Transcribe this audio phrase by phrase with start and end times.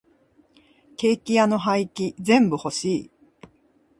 [0.97, 3.11] ケーキ屋の廃棄全部欲しい。